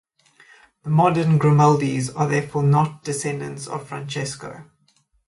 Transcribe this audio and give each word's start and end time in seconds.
The 0.81 0.89
modern 0.89 1.37
Grimaldis 1.37 2.09
are 2.09 2.27
therefore 2.27 2.63
not 2.63 3.03
descendants 3.03 3.67
of 3.67 3.87
Francesco. 3.87 4.65